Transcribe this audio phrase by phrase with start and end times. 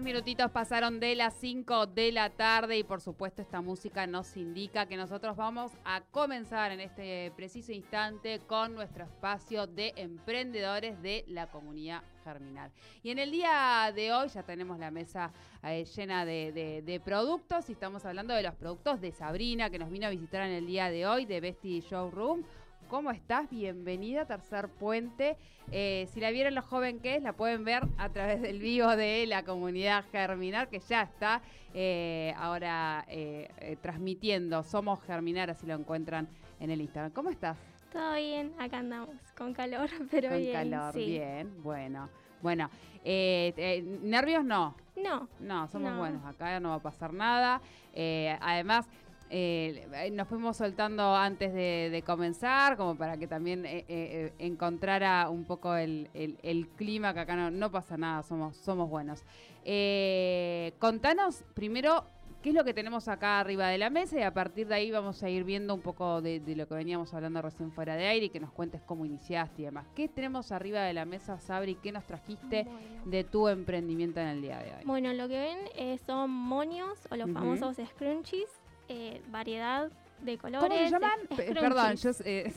[0.00, 4.34] Seis minutitos pasaron de las 5 de la tarde y por supuesto esta música nos
[4.38, 11.02] indica que nosotros vamos a comenzar en este preciso instante con nuestro espacio de emprendedores
[11.02, 12.70] de la comunidad germinal.
[13.02, 17.68] Y en el día de hoy ya tenemos la mesa eh, llena de, de- productos
[17.68, 20.66] y estamos hablando de los productos de Sabrina que nos vino a visitar en el
[20.66, 22.42] día de hoy de Bestie Showroom.
[22.90, 23.48] ¿Cómo estás?
[23.48, 25.36] Bienvenida a Tercer Puente.
[25.70, 28.96] Eh, si la vieron lo joven que es, la pueden ver a través del vivo
[28.96, 31.40] de la comunidad Germinar, que ya está
[31.72, 34.64] eh, ahora eh, transmitiendo.
[34.64, 37.12] Somos Germinar, así lo encuentran en el Instagram.
[37.12, 37.56] ¿Cómo estás?
[37.92, 40.52] Todo bien, acá andamos, con calor, pero Con bien.
[40.52, 41.06] calor, sí.
[41.06, 42.08] bien, bueno.
[42.42, 42.70] Bueno,
[43.04, 45.98] eh, eh, nervios no, No, no, somos No.
[45.98, 47.60] buenos, acá no va a pasar nada.
[47.92, 48.88] Eh, además,
[49.30, 55.28] eh, nos fuimos soltando antes de, de comenzar, como para que también eh, eh, encontrara
[55.30, 59.24] un poco el, el- el clima, que acá no, no pasa nada, somos, somos buenos.
[59.64, 62.04] Eh, contanos primero
[62.42, 64.90] qué es lo que tenemos acá arriba de la mesa y a partir de ahí
[64.90, 68.06] vamos a ir viendo un poco de, de lo que veníamos hablando recién fuera de
[68.06, 69.86] aire y que nos cuentes cómo iniciaste y demás.
[69.94, 71.74] ¿Qué tenemos arriba de la mesa, Sabri?
[71.76, 72.78] ¿Qué nos trajiste Bueno.
[73.04, 74.84] de tu emprendimiento en el día de hoy?
[74.86, 78.48] Bueno, lo que ven eh, son monios o los famosos scrunchies,
[78.90, 79.90] eh, variedad
[80.22, 80.68] de colores.
[80.68, 81.18] ¿Cómo se llaman?
[81.36, 82.52] Perdón, yo eh,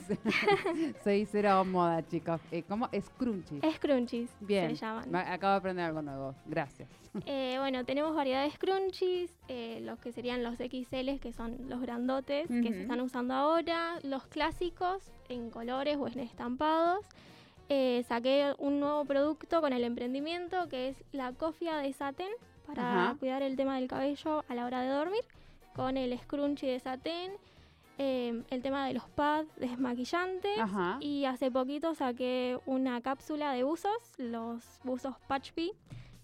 [1.03, 2.41] soy cero moda, chicos.
[2.51, 2.89] Eh, ¿Cómo?
[2.99, 3.75] Scrunchies.
[3.75, 4.69] Scrunchies Bien.
[4.69, 5.16] se llaman.
[5.16, 6.35] Acabo de aprender algo nuevo.
[6.45, 6.89] Gracias.
[7.27, 11.79] Eh, bueno, tenemos variedad de scrunchies, eh, los que serían los XL, que son los
[11.79, 17.05] grandotes que se están usando ahora, los clásicos en colores o en estampados.
[17.69, 22.31] Eh, saqué un nuevo producto con el emprendimiento que es la cofia de satén
[22.65, 25.23] para cuidar el tema del cabello a la hora de dormir,
[25.75, 27.31] con el scrunchie de satén,
[27.97, 30.97] eh, el tema de los pads desmaquillantes Ajá.
[31.00, 35.72] y hace poquito saqué una cápsula de buzos, los buzos Patch Bee,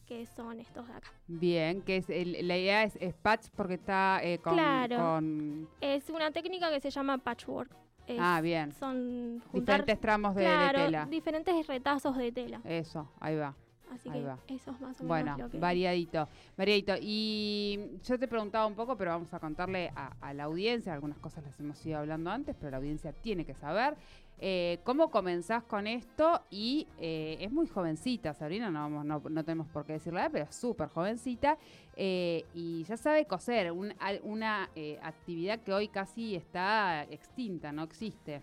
[0.07, 1.11] que son estos de acá.
[1.27, 4.97] Bien, que es el- la idea es, es patch porque está eh, con, Claro.
[4.97, 7.71] con Es una técnica que se llama patchwork.
[8.07, 8.71] Es- Ah, bien.
[8.71, 11.05] Son juntar, diferentes tramos de, de claro, tela.
[11.05, 12.59] diferentes retazos de tela.
[12.63, 13.55] Eso, ahí va.
[13.91, 14.37] Así ahí que va.
[14.47, 15.59] eso es más o Bueno, menos lo que...
[15.59, 16.27] variadito,
[16.57, 16.93] variadito.
[17.01, 21.17] Y yo te preguntaba un poco, pero vamos a contarle a, a la audiencia, algunas
[21.19, 23.95] cosas las hemos ido hablando antes, pero la audiencia tiene que saber.
[24.41, 26.41] eh, ¿Cómo comenzás con esto?
[26.49, 30.45] Y eh, es muy jovencita, Sabrina, no, vamos, no, no tenemos por qué decirla, pero
[30.45, 31.57] es súper jovencita.
[32.01, 37.83] eh, y ya sabe coser, un- una eh, actividad que hoy casi está extinta, no
[37.83, 38.41] existe.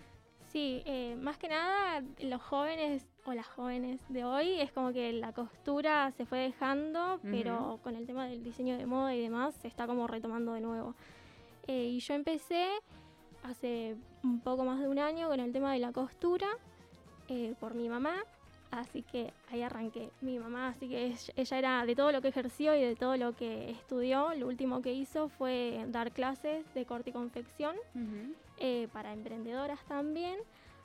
[0.49, 5.12] Sí, eh, más que nada los jóvenes o las jóvenes de hoy es como que
[5.12, 9.55] la costura se fue dejando, pero con el tema del diseño de moda y demás
[9.57, 10.95] se está como retomando de nuevo.
[11.67, 12.69] Eh, y yo empecé
[13.43, 16.47] hace un poco más de un año con el tema de la costura
[17.28, 18.15] eh, por mi mamá,
[18.76, 20.10] así que ahí arranqué.
[20.20, 23.34] Mi mamá, así que ella era de todo lo que ejerció y de todo lo
[23.34, 27.76] que estudió, lo último que hizo fue dar clases de corte y confección
[28.59, 30.38] eh, para emprendedoras también.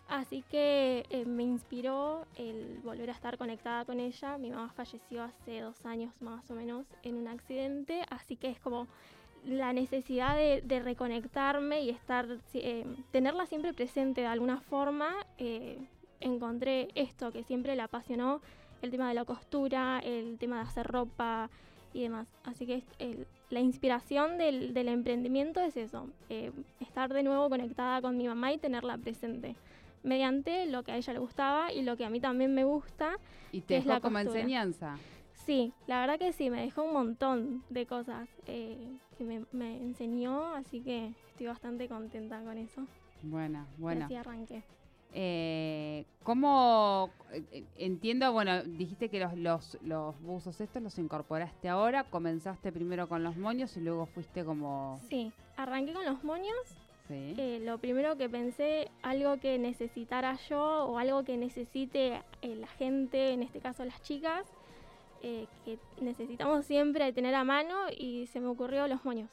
[0.08, 4.38] Así que eh, me inspiró el volver a estar conectada con ella.
[4.38, 8.60] Mi mamá falleció hace dos años más o menos en un accidente, así que es
[8.60, 8.88] como
[9.46, 15.10] la necesidad de, de reconectarme y estar, eh, tenerla siempre presente de alguna forma.
[15.38, 15.80] eh,
[16.22, 18.42] encontré esto que siempre la apasionó,
[18.82, 21.50] el tema de la costura, el tema de hacer ropa
[21.94, 22.28] y demás.
[22.44, 27.50] Así que es el- la inspiración del, del emprendimiento es eso, eh, estar de nuevo
[27.50, 29.56] conectada con mi mamá y tenerla presente
[30.04, 33.18] mediante lo que a ella le gustaba y lo que a mí también me gusta.
[33.52, 34.40] Y te es dejó la como costura.
[34.40, 34.98] enseñanza.
[35.46, 38.78] Sí, la verdad que sí, me dejó un montón de cosas eh,
[39.18, 42.86] que me, me enseñó, así que estoy bastante contenta con eso.
[43.24, 44.06] Buena, Y buena.
[44.06, 44.64] así arranqué.
[45.14, 48.32] Eh, ¿Cómo eh, entiendo?
[48.32, 53.36] Bueno, dijiste que los, los, los buzos estos los incorporaste ahora, comenzaste primero con los
[53.38, 55.00] moños y luego fuiste como...
[55.10, 56.56] Sí, arranqué con los moños.
[57.08, 57.36] Sí.
[57.38, 62.68] Eh, lo primero que pensé, algo que necesitara yo o algo que necesite eh, la
[62.68, 64.46] gente, en este caso las chicas,
[65.22, 69.30] que necesitamos siempre tener a mano y se me ocurrió los moños.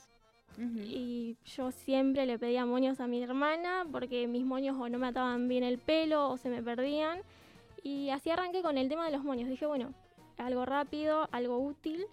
[0.59, 5.07] Y yo siempre le pedía moños a mi hermana porque mis moños o no me
[5.07, 7.21] ataban bien el pelo o se me perdían.
[7.85, 9.49] Y así arranqué con el tema de los moños.
[9.49, 9.95] Dije, bueno,
[10.37, 12.05] algo rápido, algo útil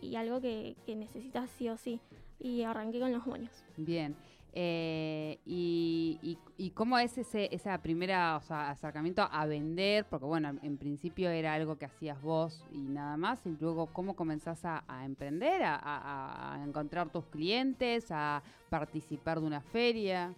[0.00, 2.00] y algo que, que necesitas sí o sí.
[2.40, 3.50] Y arranqué con los moños.
[3.76, 4.16] Bien.
[4.56, 10.04] Eh, y, y, cómo es ese esa primera o sea, acercamiento a vender?
[10.04, 14.14] Porque bueno, en principio era algo que hacías vos y nada más, y luego cómo
[14.14, 20.32] comenzás a, emprender, a, encontrar tus clientes, a participar de una feria.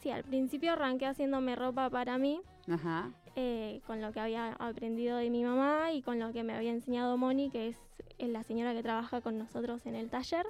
[0.00, 2.40] Sí, al principio arranqué haciéndome ropa para mí,
[3.36, 6.72] eh, con lo que había aprendido de mi mamá y con lo que me había
[6.72, 7.76] enseñado Moni, que es
[8.18, 10.46] la señora que trabaja con nosotros en el taller.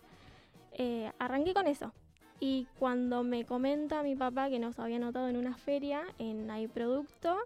[0.73, 1.93] Eh, arranqué con eso.
[2.40, 6.69] Y cuando me comenta mi papá que nos había notado en una feria en Hay
[6.69, 7.37] Producto,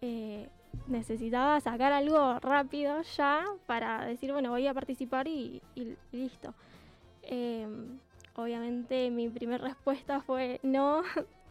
[0.00, 0.48] eh,
[0.86, 5.60] necesitaba sacar algo rápido ya para decir, bueno, voy a participar y,
[6.12, 6.54] listo.
[7.22, 7.98] Em,
[8.36, 11.02] obviamente mi primera respuesta fue no,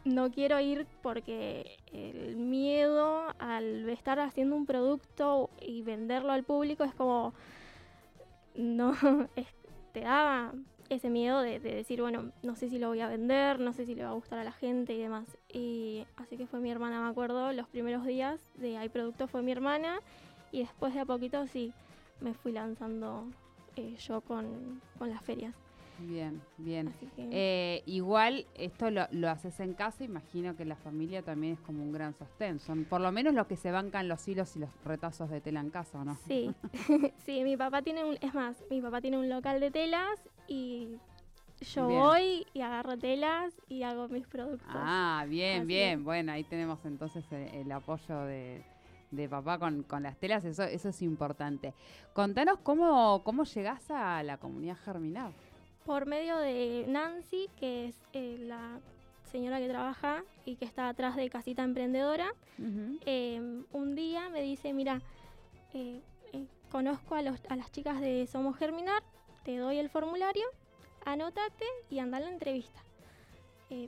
[0.04, 6.84] no quiero ir porque el miedo al estar haciendo un producto y venderlo al público
[6.84, 7.34] es como,
[8.54, 8.94] no,
[9.92, 10.52] te daba
[10.88, 13.94] ese miedo de, decir, bueno, no sé si lo voy a vender, no sé si
[13.94, 15.36] le va a gustar a la gente y demás.
[15.52, 19.42] Y así que fue mi hermana, me acuerdo, los primeros días de Hay Producto fue
[19.42, 20.00] mi hermana
[20.52, 21.72] y después de a poquito sí
[22.20, 23.24] me fui lanzando
[23.76, 25.54] eh, yo con, con las ferias.
[25.98, 26.92] Bien, bien.
[27.16, 31.82] Eh, igual esto lo, lo, haces en casa, imagino que la familia también es como
[31.82, 32.58] un gran sostén.
[32.58, 35.60] Son por lo menos los que se bancan los hilos y los retazos de tela
[35.60, 36.16] en casa, ¿o no?
[36.26, 36.52] Sí,
[37.24, 40.96] sí, mi papá tiene un, es más, mi papá tiene un local de telas y
[41.72, 44.68] yo voy y agarro telas y hago mis productos.
[44.74, 46.04] Ah, bien, bien.
[46.04, 48.62] Bueno, ahí tenemos entonces el, apoyo de,
[49.10, 51.74] de papá con, con, las telas, eso, eso es importante.
[52.12, 55.32] Contanos cómo, cómo llegás a la comunidad Germinar
[55.84, 58.80] por medio de Nancy, que es eh, la
[59.30, 62.32] señora que trabaja y que está atrás de Casita Emprendedora.
[63.04, 65.02] Em, un día me dice, mira,
[65.74, 66.00] eh,
[66.32, 69.02] eh, conozco a, los, a las chicas de Somos Germinar,
[69.44, 70.44] te doy el formulario,
[71.04, 72.80] anótate y anda a la entrevista.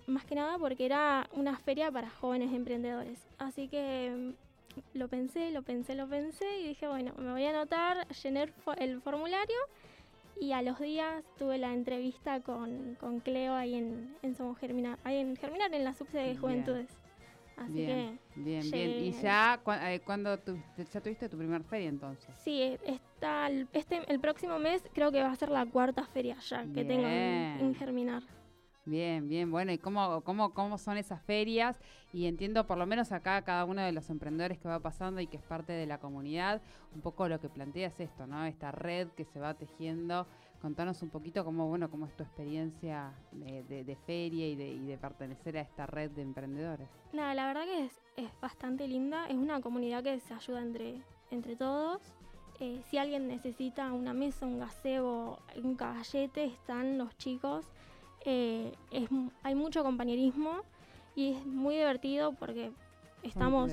[0.06, 3.18] más que nada porque era una feria para jóvenes emprendedores.
[3.38, 4.34] Así que em,
[4.94, 9.00] lo pensé, lo pensé, lo pensé y dije, bueno, me voy a anotar, llenar el
[9.00, 9.56] formulario
[10.40, 14.98] y a los días tuve la entrevista con, con Cleo ahí en, en Somos Germinar,
[15.04, 16.88] ahí en Germinar, en la subsede de Juventudes.
[17.56, 18.40] Así bien, que.
[18.40, 18.90] Bien, bien.
[18.90, 22.34] ¿Y ya eh, cuando ya tuviste tu primer feria entonces?
[22.44, 26.36] Sí, está el, este, el próximo mes creo que va a ser la cuarta feria
[26.40, 28.22] ya que tengo en Germinar.
[28.86, 31.76] Bien, bien, bueno, ¿y cómo, cómo, cómo son esas ferias?
[32.12, 35.26] Y entiendo, por lo menos acá, cada uno de los emprendedores que va pasando y
[35.26, 36.62] que es parte de la comunidad,
[36.94, 38.44] un poco lo que plantea es esto, ¿no?
[38.44, 40.28] Esta red que se va tejiendo.
[40.60, 44.98] Contanos un poquito cómo, bueno, cómo es tu experiencia de, feria y de, y de,
[44.98, 46.88] pertenecer a esta red de emprendedores.
[47.12, 51.02] Nada, la verdad que es, es bastante linda, es una comunidad que se ayuda entre,
[51.30, 52.00] entre todos.
[52.58, 57.66] Eh, si alguien necesita una mesa, un gazebo, un caballete, están los chicos
[58.28, 59.08] eh, es,
[59.44, 60.62] hay mucho compañerismo
[61.14, 62.72] y es muy divertido porque
[63.22, 63.72] estamos...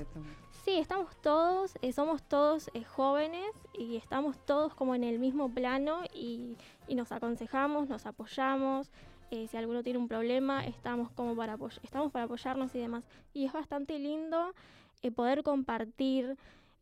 [0.63, 5.53] Sí, estamos todos, eh, somos todos eh, jóvenes y estamos todos como en el mismo
[5.53, 6.55] plano y,
[6.87, 8.89] nos aconsejamos, nos apoyamos.
[9.29, 13.03] si alguno tiene un problema, estamos como para estamos para apoyarnos y demás.
[13.33, 14.53] Y es bastante lindo
[15.15, 16.37] poder compartir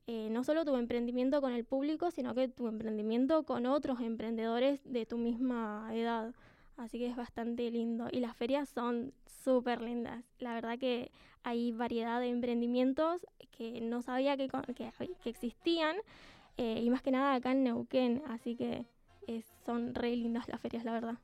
[0.08, 5.08] no solo tu emprendimiento con el público, sino que tu emprendimiento con otros emprendedores de
[5.08, 6.36] tu misma edad.
[6.78, 8.10] Así que es bastante lindo.
[8.12, 10.24] Y las ferias son súper lindas.
[10.40, 11.12] La verdad que
[11.44, 13.26] hay variedad de emprendimientos
[13.58, 15.96] que no sabía que, que, existían.
[16.58, 18.24] Eh, y más que nada acá en Neuquén.
[18.28, 18.86] Así que
[19.66, 21.18] son re lindas las ferias, la verdad.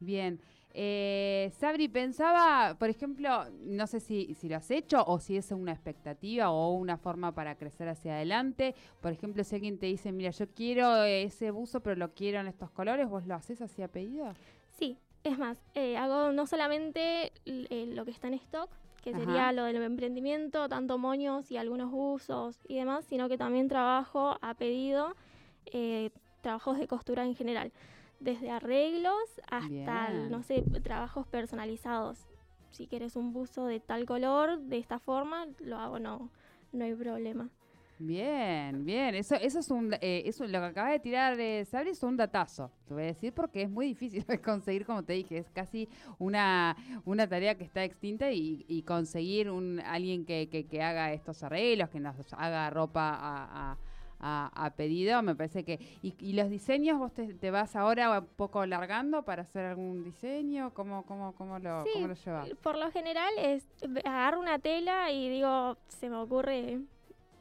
[0.00, 0.40] Bien.
[0.74, 5.50] Eh, Sabri, pensaba, por ejemplo, no sé si, si, lo has hecho o si es
[5.50, 8.74] una expectativa o una forma para crecer hacia adelante.
[9.00, 12.46] Por ejemplo, si alguien te dice, mira, yo quiero ese buzo, pero lo quiero en
[12.46, 14.32] estos colores, ¿vos lo haces así a pedido?
[14.78, 18.70] Sí, es más, eh, hago no solamente eh, lo que está en stock,
[19.02, 23.68] que sería lo del emprendimiento, tanto moños y algunos usos y demás, sino que también
[23.68, 25.14] trabajo a pedido
[25.66, 27.72] eh, trabajos de costura en general,
[28.20, 32.26] desde arreglos hasta, no sé, trabajos personalizados.
[32.70, 36.30] Si quieres un buzo de tal color, de esta forma, lo hago, no,
[36.72, 37.48] no hay problema.
[37.98, 39.14] Bien, bien.
[39.16, 42.16] Eso, eso es un, eh, eso, lo que acaba de tirar eh, Sabri es un
[42.16, 42.70] datazo.
[42.86, 45.88] Te voy a decir porque es muy difícil conseguir, como te dije, es casi
[46.18, 51.90] una, una tarea que está extinta y, conseguir un alguien que, que, haga estos arreglos,
[51.90, 53.76] que nos haga ropa a,
[54.20, 55.20] a, pedido.
[55.22, 55.80] Me parece que.
[56.02, 60.72] ¿Y, los diseños vos te, vas ahora un poco largando para hacer algún diseño?
[60.72, 62.48] ¿Cómo, cómo, cómo, lo, sí, cómo lo llevas?
[62.62, 63.66] Por lo general es
[64.04, 66.80] agarro una tela y digo, se me ocurre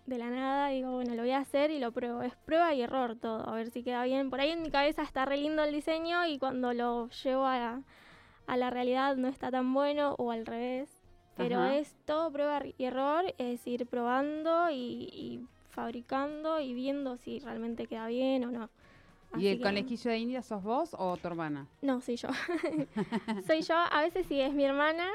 [0.08, 2.24] de la nada, digo, bueno, lo voy a hacer y lo pruebo.
[2.24, 4.30] Es prueba y error todo, a ver si queda bien.
[4.30, 7.84] Por ahí en mi cabeza está re lindo el diseño y cuando lo llevo a
[8.48, 10.90] la, realidad no está tan bueno o al revés.
[11.36, 17.86] Pero es todo prueba y error, es ir probando y, fabricando y viendo si realmente
[17.86, 18.70] queda bien o no.
[19.36, 21.68] ¿Y el conejillo de India sos vos o tu hermana?
[21.82, 22.30] No, soy yo.
[23.48, 23.76] soy yo.
[23.76, 25.08] A veces sí es mi hermana.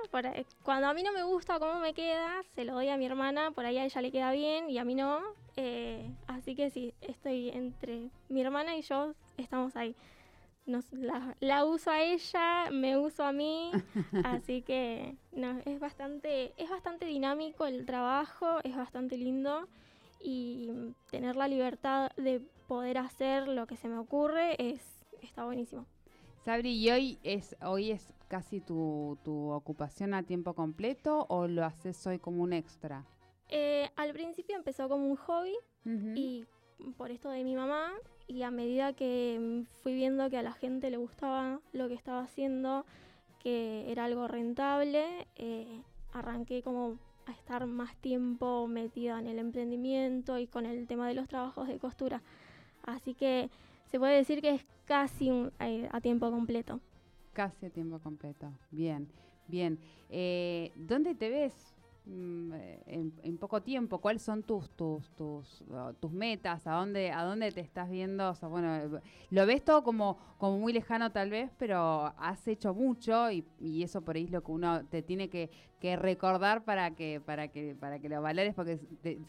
[0.62, 3.50] cuando a mí no me gusta cómo me queda, se lo doy a mi hermana.
[3.52, 5.20] Por ahí a ella le queda bien y a mí no.
[5.56, 9.14] Eh, así que sí, estoy entre mi hermana y yo.
[9.36, 9.96] Estamos ahí.
[11.40, 13.72] la, uso a ella, me uso a mí.
[14.24, 19.66] así que no, es bastante, es bastante dinámico el trabajo, es bastante lindo.
[20.24, 20.70] Y
[21.10, 24.80] tener la libertad de poder hacer lo que se me ocurre es
[25.20, 25.84] está buenísimo.
[26.42, 29.18] Sabri, ¿y hoy es, hoy es casi tu,
[29.52, 33.04] ocupación a tiempo completo o lo haces hoy como un extra?
[33.50, 35.54] Eh, al principio empezó como un hobby
[36.16, 36.46] y
[36.96, 37.92] por esto de mi mamá
[38.26, 42.22] y a medida que fui viendo que a la gente le gustaba lo que estaba
[42.22, 42.86] haciendo,
[43.38, 45.82] que era algo rentable, eh,
[46.14, 51.12] arranqué como a estar más tiempo metida en el emprendimiento y con el tema de
[51.12, 52.22] los trabajos de costura.
[52.82, 53.50] Así que
[53.86, 56.80] se puede decir que es casi eh, a tiempo completo.
[57.32, 58.52] Casi a tiempo completo.
[58.70, 59.08] Bien,
[59.48, 59.78] bien.
[60.10, 61.72] Eh, ¿Dónde te ves
[62.04, 62.52] Mm,
[62.86, 65.62] en, en, poco tiempo, ¿cuáles son tus tus tus,
[66.00, 66.66] tus metas?
[66.66, 68.34] ¿A dónde a dónde te estás viendo?
[68.50, 73.30] Bueno, eh, lo ves todo como como muy lejano tal vez, pero has hecho mucho
[73.30, 73.44] y
[73.84, 75.48] eso por ahí es lo que uno te tiene que,
[75.82, 78.78] que recordar para que para que para que lo valores porque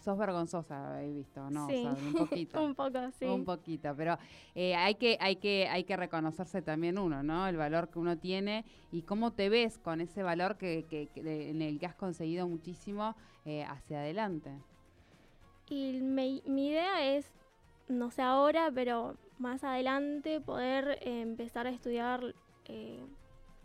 [0.05, 1.67] sos vergonzosa, he visto, ¿no?
[1.67, 1.83] Sí.
[1.83, 2.63] un poquito.
[2.63, 3.25] un poco, sí.
[3.25, 4.19] Un poquito, pero
[4.53, 7.47] eh, hay que hay que hay que reconocerse también uno, ¿no?
[7.47, 11.09] El valor que uno tiene y cómo te ves con ese valor que, que,
[11.49, 14.51] en el que has conseguido muchísimo eh, hacia adelante.
[15.71, 17.31] Y mi, idea es,
[17.87, 22.35] no sé ahora, pero más adelante poder eh, empezar a estudiar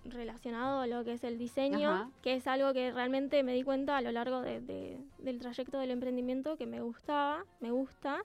[0.05, 3.97] relacionado a lo que es el diseño, que es algo que realmente me di cuenta
[3.97, 8.23] a lo largo del trayecto del emprendimiento que me gustaba, me gusta.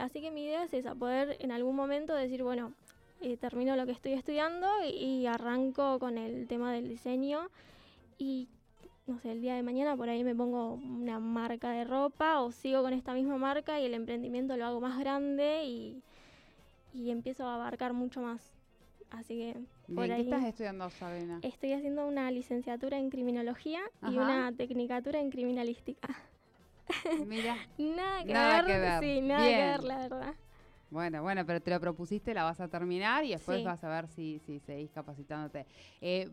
[0.00, 2.72] así que mi idea es esa, poder en algún momento decir, bueno,
[3.40, 7.48] termino lo que estoy estudiando y, y, arranco con el tema del diseño
[8.18, 8.48] y
[9.06, 12.52] no sé, el día de mañana por ahí me pongo una marca de ropa o
[12.52, 16.02] sigo con esta misma marca y el emprendimiento lo hago más grande y,
[17.10, 18.52] empiezo a abarcar mucho más.
[19.18, 19.60] Así que
[19.94, 21.38] por ¿Qué estás estudiando, Sabina?
[21.42, 26.08] Estoy haciendo una licenciatura en criminología y una tecnicatura en criminalística.
[27.26, 27.56] Mira.
[27.78, 30.34] nada, que, ver, Sí, nada que ver, la verdad.
[30.90, 34.08] Bueno, bueno, pero te lo propusiste, la vas a terminar y después vas a ver
[34.08, 35.66] si, si seguís capacitándote.
[36.00, 36.30] Eh,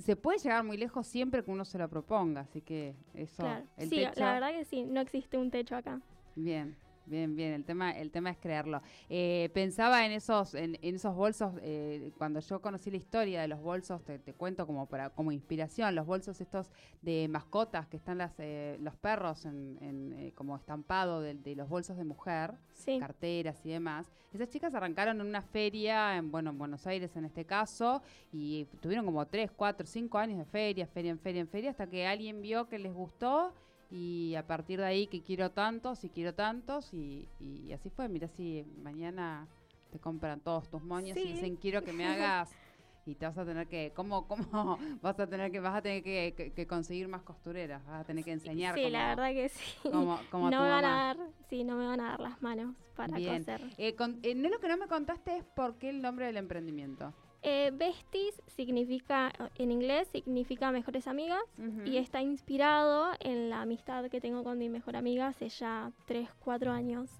[0.00, 3.42] se puede llegar muy lejos siempre que uno se lo proponga, así que eso.
[3.42, 3.66] Claro.
[3.78, 6.00] sí, la verdad que sí, no existe un techo acá.
[6.34, 6.76] Bien.
[7.10, 8.82] Bien, bien, el tema, el tema es creerlo.
[9.08, 13.60] Eh, pensaba en esos, en, esos bolsos, eh, cuando yo conocí la historia de los
[13.60, 16.70] bolsos, te, cuento como para, como inspiración, los bolsos estos
[17.02, 22.04] de mascotas que están las, eh, los perros en, como estampado de, los bolsos de
[22.04, 22.54] mujer,
[23.00, 24.06] carteras y demás.
[24.32, 28.02] Esas chicas arrancaron en una feria, en, bueno, en Buenos Aires en este caso,
[28.32, 31.88] y tuvieron como 3, 4, 5 años de feria, feria en feria en feria, hasta
[31.88, 33.52] que alguien vio que les gustó
[33.90, 38.08] y a partir de ahí que quiero tantos y quiero tantos y, y así fue.
[38.08, 39.48] Mira si mañana
[39.90, 42.50] te compran todos tus moños y dicen quiero que me hagas
[43.06, 46.02] y te vas a tener que cómo cómo vas a tener que vas a tener
[46.02, 49.88] que, conseguir más costureras vas a tener que enseñar sí la verdad que sí.
[49.90, 51.16] no me van a dar
[51.48, 53.62] sí no me van a dar las manos para coser.
[53.78, 57.14] Eh, eh, no lo que no me contaste es por qué el nombre del emprendimiento
[57.42, 61.42] eh, Besties significa, en inglés, significa mejores amigas
[61.86, 66.28] y está inspirado en la amistad que tengo con mi mejor amiga hace ya 3,
[66.40, 67.10] 4 años.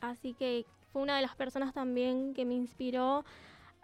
[0.00, 3.24] Así que fue una de las personas también que me inspiró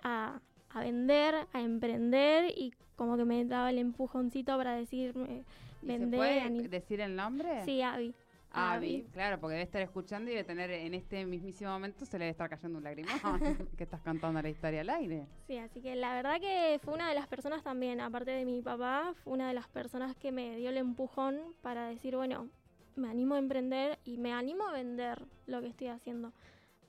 [0.03, 0.41] a,
[0.75, 5.45] vender, a emprender y como que me daba el empujoncito para decirme
[5.81, 6.11] vender.
[6.11, 7.65] ¿Se puede decir el nombre?
[7.65, 8.15] Sí, Abby.
[8.59, 12.25] Abby, claro, porque debe estar escuchando y debe tener en este mismísimo momento se le
[12.25, 13.09] debe estar cayendo un lagrimón
[13.77, 15.27] que estás contando la historia al aire.
[15.47, 18.63] Sí, así que la verdad que fue una de las personas también, aparte de mi
[18.63, 22.49] papá, fue una de las personas que me dio el empujón para decir, bueno,
[22.97, 26.33] me animo a emprender y me animo a vender lo que estoy haciendo.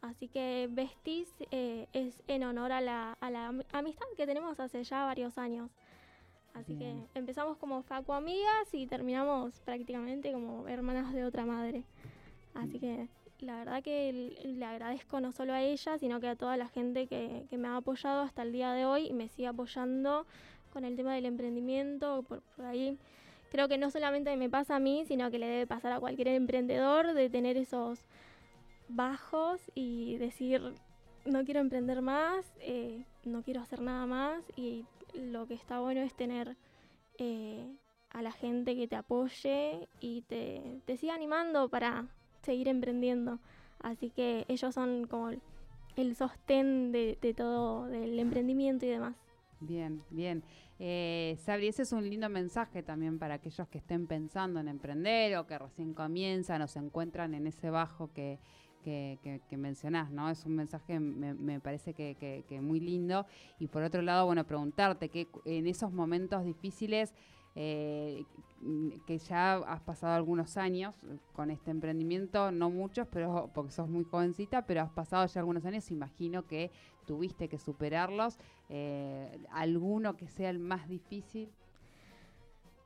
[0.01, 4.83] Así que Vestis eh, es en honor a la, a la amistad que tenemos hace
[4.83, 5.69] ya varios años.
[6.59, 11.83] Así que empezamos como Facu amigas y terminamos prácticamente como hermanas de otra madre.
[12.53, 13.07] Así que
[13.39, 17.07] la verdad que le agradezco no solo a ella, sino que a toda la gente
[17.07, 20.25] que, me ha apoyado hasta el día de hoy y me sigue apoyando
[20.73, 22.97] con el tema del emprendimiento, por, ahí.
[23.51, 26.27] Creo que no solamente me pasa a mí, sino que le debe pasar a cualquier
[26.27, 27.99] emprendedor de tener esos
[28.89, 30.73] bajos y decir,
[31.25, 36.01] no quiero emprender más, eh, no quiero hacer nada más y lo que está bueno
[36.01, 36.55] es tener
[37.17, 37.65] eh,
[38.11, 42.07] a la gente que te apoye y te, te siga animando para
[42.41, 43.39] seguir emprendiendo.
[43.81, 45.31] Así que ellos son como
[45.95, 49.15] el sostén de, todo, del emprendimiento y demás.
[49.59, 50.43] Bien, bien.
[50.79, 55.35] Eh, Sabri, ese es un lindo mensaje también para aquellos que estén pensando en emprender
[55.37, 58.39] o que recién comienzan o se encuentran en ese bajo que,
[58.83, 60.29] que, que, mencionás, ¿no?
[60.29, 62.15] Es un mensaje, me, me parece que,
[62.47, 63.25] que, muy lindo.
[63.59, 67.13] Y por otro lado, bueno, preguntarte que en esos momentos difíciles,
[67.55, 68.23] eh,
[69.07, 70.93] que ya has pasado algunos años
[71.33, 75.65] con este emprendimiento, no muchos, pero porque sos muy jovencita, pero has pasado ya algunos
[75.65, 76.71] años, imagino que
[77.05, 78.37] tuviste que superarlos.
[78.69, 81.49] Eh, ¿Alguno que sea el más difícil?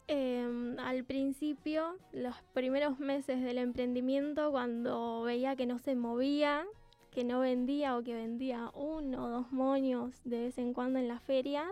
[0.07, 6.65] Em, al principio, los primeros meses del emprendimiento, cuando veía que no se movía,
[7.11, 11.07] que no vendía o que vendía uno o dos moños de vez en cuando en
[11.07, 11.71] las ferias,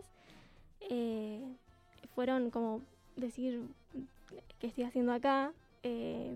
[0.89, 1.43] eh,
[2.15, 2.81] fueron como
[3.15, 3.61] decir,
[4.59, 5.51] ¿qué estoy haciendo acá?
[5.83, 6.33] Eh,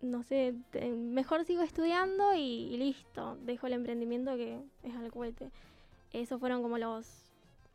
[0.00, 0.54] no sé,
[0.96, 5.50] mejor sigo estudiando y, listo, dejo el emprendimiento que es al cohete.
[6.12, 7.06] Esos fueron como los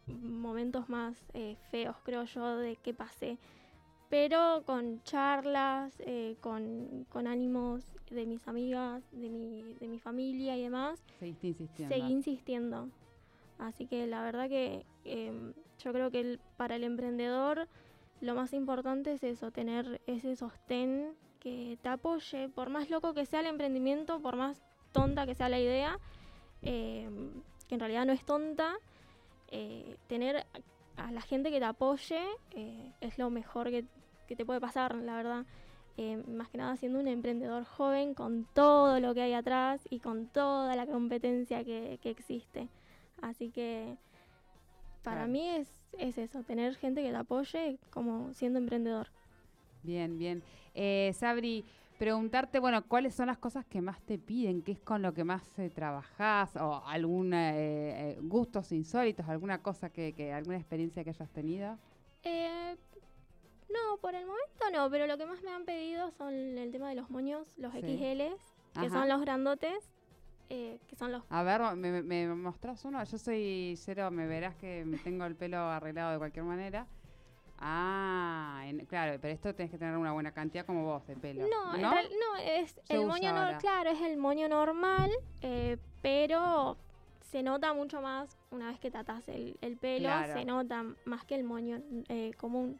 [0.07, 3.37] momentos más eh, feos, creo yo, de que pasé
[4.09, 10.57] pero con charlas, eh, con, con, ánimos de mis amigas, de mi, de mi familia
[10.57, 11.95] y demás, insistiendo.
[11.95, 12.89] seguí insistiendo.
[13.59, 17.67] Así que la verdad que em, yo creo que para el emprendedor
[18.21, 23.25] lo más importante es eso, tener ese sostén que te apoye, por más loco que
[23.25, 24.61] sea el emprendimiento, por más
[24.91, 25.99] tonta que sea la idea,
[26.61, 27.31] em,
[27.67, 28.75] que en realidad no es tonta,
[29.51, 30.45] eh, tener
[30.97, 33.85] a la gente que te apoye eh, es lo mejor que,
[34.35, 35.45] te puede pasar, la verdad.
[36.01, 39.99] Eh, más que nada siendo un emprendedor joven con todo lo que hay atrás y
[39.99, 42.69] con toda la competencia que, existe.
[43.21, 43.97] Así que
[45.03, 49.07] para mí es, es, eso, tener gente que te apoye como siendo emprendedor.
[49.83, 50.41] Bien, bien.
[50.73, 51.65] Eh, Sabri,
[51.97, 54.61] preguntarte, bueno, ¿cuáles son las cosas que más te piden?
[54.61, 56.55] ¿Qué es con lo que más eh, trabajás?
[56.55, 59.27] ¿O algún eh, gustos insólitos?
[59.27, 61.77] ¿Alguna cosa que, alguna experiencia que hayas tenido?
[63.69, 66.89] No, por el momento no, pero lo que más me han pedido son el tema
[66.89, 68.21] de los moños, los XL,
[68.79, 69.91] que son los grandotes.
[70.47, 71.23] que son los...
[71.29, 73.03] A ver, ¿me, me mostrás uno?
[73.03, 76.87] Yo soy cero, me verás que me tengo el pelo arreglado de cualquier manera.
[77.61, 81.45] Ah, claro, pero esto tenés que tener una buena cantidad como vos de pelo.
[81.47, 81.93] No, no,
[82.41, 86.77] es el moño no, claro, es el moño normal, eh, pero
[87.31, 91.35] se nota mucho más una vez que tratas el, el pelo, se nota más que
[91.35, 92.79] el moño eh, común.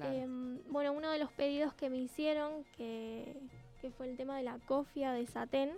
[0.00, 3.36] Em, bueno, uno de los pedidos que me hicieron, que,
[3.80, 5.72] que fue el tema de la cofia de satén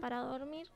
[0.00, 0.66] para dormir,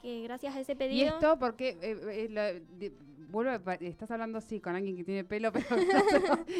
[0.00, 1.04] que gracias a ese pedido...
[1.04, 2.92] ¿Y esto porque eh,
[3.30, 5.66] vuelvo, estás hablando así con alguien que tiene pelo, pero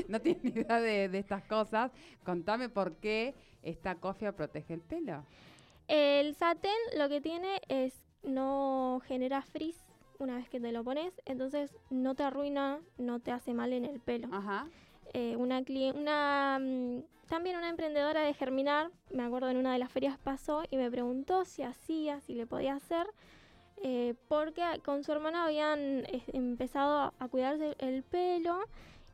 [0.08, 1.92] no, tiene ni idea de, estas cosas.
[2.24, 5.24] Contame por qué esta cofia protege el pelo.
[5.88, 9.76] El satén lo que tiene es no genera frizz
[10.18, 13.86] una vez que te lo pones, entonces no te arruina, no te hace mal en
[13.86, 14.28] el pelo.
[14.30, 14.66] Ajá.
[15.12, 15.62] Eh, una,
[15.94, 20.62] una mm, también una emprendedora de Germinar, me acuerdo en una de las ferias pasó
[20.70, 23.06] y me preguntó si hacía, si le podía hacer.
[23.82, 28.60] Eh, porque con su hermana habían empezado a cuidarse el pelo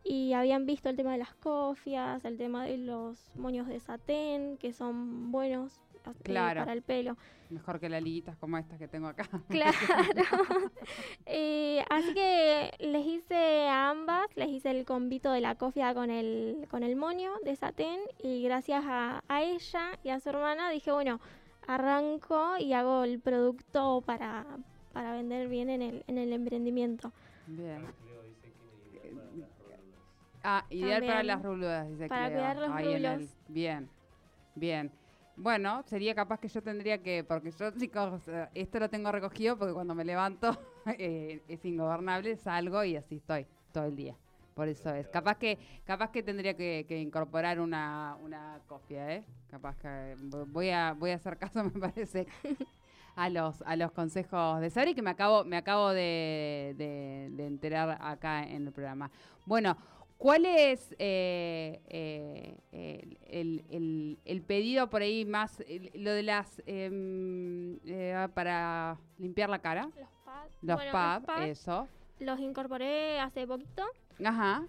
[0.02, 4.56] y habían visto el tema de las cofias, el tema de los moños de satén,
[4.56, 5.80] que son buenos
[6.24, 7.16] eh, para el pelo.
[7.50, 9.28] Mejor que las liguitas como estas que tengo acá.
[9.48, 9.76] Claro.
[11.90, 16.66] así que les hice a ambas, les hice el convito de la cofia con el,
[16.70, 20.92] con el moño de satén y gracias a, a ella y a su hermana dije,
[20.92, 21.20] bueno,
[21.66, 24.46] arranco y hago el producto para,
[24.92, 27.12] para vender bien en el, en el emprendimiento.
[27.46, 27.84] Bien.
[30.48, 33.36] Ah, ideal para las rulos, dice Para cuidar los rulos.
[33.48, 33.88] bien,
[34.54, 34.92] bien.
[35.36, 38.22] Bueno, sería capaz que yo tendría que, porque yo, chicos,
[38.54, 40.58] esto lo tengo recogido porque cuando me levanto
[40.98, 44.16] eh, es ingobernable, salgo y así estoy todo el día.
[44.54, 45.06] Por eso es.
[45.08, 49.24] Capaz que, capaz que tendría que, incorporar una, una copia, ¿eh?
[49.50, 52.26] Capaz que voy a, voy a hacer caso, me parece,
[53.16, 57.98] a los, a los consejos de Sari que me acabo, me acabo de, de, enterar
[58.00, 59.10] acá en el programa.
[59.44, 59.76] Bueno,
[60.18, 61.80] ¿Cuál es eh,
[62.72, 65.62] eh, el, pedido por ahí más,
[65.94, 69.90] lo de las, em, eh, para limpiar la cara?
[70.62, 71.26] Los pads.
[71.28, 71.88] Los, eso.
[72.18, 73.84] Los incorporé hace poquito.
[74.24, 74.66] Ajá.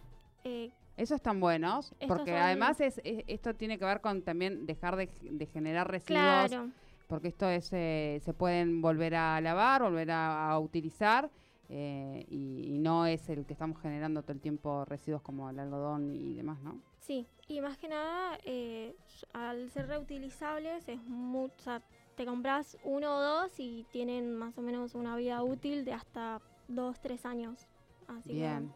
[0.97, 5.07] Esos están buenos, porque además es, esto tiene que ver con también dejar de,
[5.53, 6.49] generar residuos.
[6.49, 6.71] Claro.
[7.07, 11.29] Porque esto es, se pueden volver a lavar, volver a utilizar
[11.69, 16.15] eh, y, no es el que estamos generando todo el tiempo residuos como el algodón
[16.15, 16.79] y demás, ¿no?
[16.99, 18.95] Sí, y más que nada, eh,
[19.33, 21.81] al ser reutilizables, es mucho,
[22.15, 26.41] te compras uno o dos y tienen más o menos una vida útil de hasta
[26.67, 27.67] dos, tres años.
[28.07, 28.71] Así bien,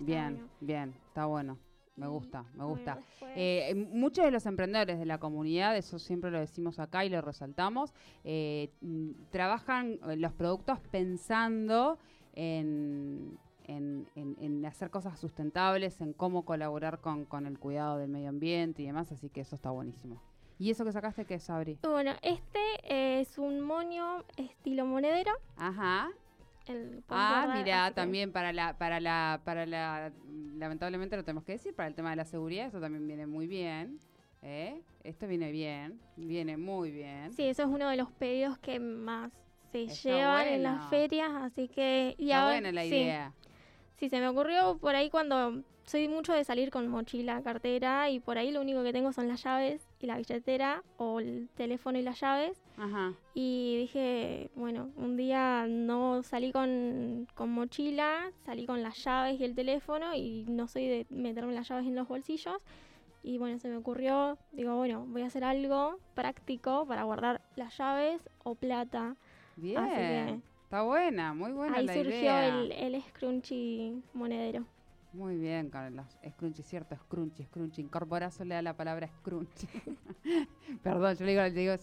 [0.00, 1.58] bien, bien, está bueno.
[1.96, 2.98] Me gusta, me gusta.
[3.36, 7.20] Eh, muchos de los emprendedores de la comunidad, eso siempre lo decimos acá y lo
[7.20, 8.72] resaltamos, eh,
[9.30, 11.98] trabajan los productos pensando
[12.34, 18.82] en, en, hacer cosas sustentables, en cómo colaborar con, con, el cuidado del medio ambiente
[18.82, 20.20] y demás, así que eso está buenísimo.
[20.58, 21.78] ¿Y eso que sacaste qué es, Sabri?
[21.82, 22.60] Bueno, este
[23.20, 25.32] es un moño estilo monedero.
[25.56, 26.10] Ajá.
[27.08, 30.12] ah, mira, también para la, para la, para la,
[30.56, 33.46] lamentablemente lo tenemos que decir, para el tema de la seguridad, eso también viene muy
[33.46, 33.98] bien.
[34.42, 34.80] ¿eh?
[35.02, 37.32] Esto viene bien, viene muy bien.
[37.32, 39.32] Sí, eso es uno de los pedidos que más
[39.74, 42.14] se llevan en las ferias, así que...
[42.18, 43.32] Y Está buena la idea.
[43.98, 48.18] Sí, se me ocurrió por ahí cuando soy mucho de salir con mochila, cartera y
[48.20, 51.98] por ahí lo único que tengo son las llaves y la billetera o el teléfono
[51.98, 52.62] y las llaves.
[52.76, 53.12] Ajá.
[53.34, 59.44] Y dije, bueno, un día no salí con, con, mochila, salí con las llaves y
[59.44, 62.56] el teléfono y no soy de meterme las llaves en los bolsillos.
[63.22, 67.76] Y bueno, se me ocurrió, digo, bueno, voy a hacer algo práctico para guardar las
[67.76, 69.16] llaves o plata.
[69.56, 70.42] Bien.
[70.64, 74.64] Está buena, muy buena ahí surgió el, el scrunchy monedero.
[75.14, 76.06] Muy bien, Carlos.
[76.28, 77.82] Scrunchy, cierto, scrunchy, scrunchy.
[77.82, 79.68] Incorporásole a la palabra scrunchy.
[80.82, 81.76] Perdón, yo le digo,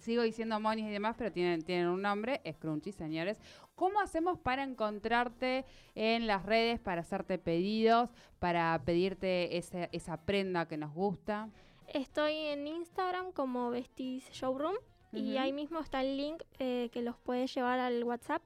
[0.00, 3.40] sigo, diciendo monis y demás, pero tienen, tienen un nombre, scrunchy, señores.
[3.76, 10.66] ¿Cómo hacemos para encontrarte en las redes, para hacerte pedidos, para pedirte esa, esa prenda
[10.66, 11.50] que nos gusta?
[11.86, 14.74] Estoy en Instagram como Vestis Showroom.
[15.12, 18.42] Y ahí mismo está el link eh, que los puede llevar al WhatsApp.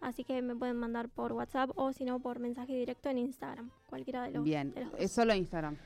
[0.00, 3.70] Así que me pueden mandar por WhatsApp o si no por mensaje directo en Instagram.
[3.86, 5.76] Cualquiera de los Bien, de es solo Instagram.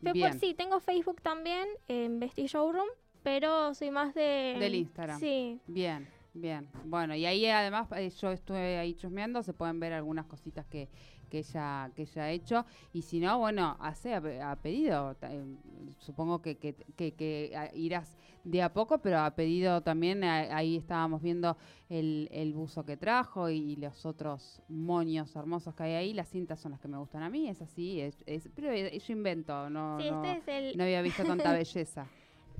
[0.00, 0.38] Bien.
[0.38, 2.88] sí, tengo Facebook también en Bestie Showroom,
[3.22, 4.56] pero soy más de...
[4.58, 5.18] Del Instagram.
[5.18, 5.60] Sí.
[5.66, 6.08] Bien.
[6.36, 10.66] Bien, bueno, y ahí además eh, yo estuve ahí chusmeando, se pueden ver algunas cositas
[10.66, 10.90] que,
[11.30, 12.66] que ella, que ella ha hecho.
[12.92, 15.16] Y si no, bueno, hace a, pedido.
[15.22, 15.56] Eh,
[15.98, 21.56] supongo que, que, que, irás de a poco, pero ha pedido también, ahí estábamos viendo
[21.88, 26.12] el, el buzo que trajo y, los otros moños hermosos que hay ahí.
[26.12, 27.98] Las cintas son las que me gustan a mí, es así.
[27.98, 28.22] Es,
[28.54, 32.06] pero yo invento, no, este no, había visto tanta belleza.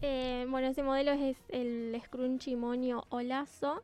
[0.02, 3.82] Eh, bueno, ese modelo es el Scrunchy Moño Olazo.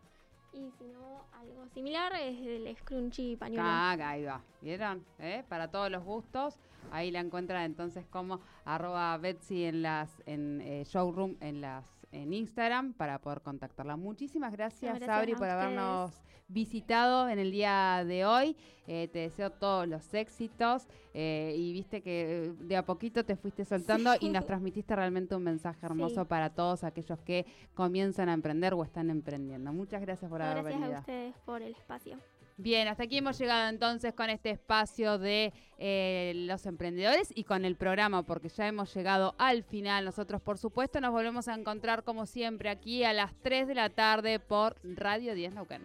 [0.53, 3.65] Y si no, algo similar es el scrunchy pañuelo.
[3.67, 4.43] Ah, ahí va.
[4.61, 5.05] ¿Vieron?
[5.19, 5.45] ¿Eh?
[5.49, 6.59] Para todos los gustos.
[6.91, 12.33] Ahí la encuentran entonces como arroba Betsy en las en eh, showroom en las en
[12.33, 13.97] Instagram para poder contactarla.
[13.97, 18.57] Muchísimas gracias, Sabri, por habernos visitado en el día de hoy.
[18.87, 23.65] Eh, te deseo todos los éxitos eh, y viste que de a poquito te fuiste
[23.65, 28.75] soltando y nos transmitiste realmente un mensaje hermoso para todos aquellos que comienzan a emprender
[28.75, 29.73] o están emprendiendo.
[29.73, 30.91] Muchas gracias por haber venido.
[30.91, 32.19] Gracias a ustedes por el espacio.
[32.57, 37.65] Bien, hasta aquí hemos llegado entonces con este espacio de eh, los emprendedores y con
[37.65, 40.05] el programa, porque ya hemos llegado al final.
[40.05, 43.91] Nosotros, por supuesto, nos volvemos a encontrar como siempre aquí a las 3 de la
[43.91, 45.83] tarde por Radio 10 Neuquén.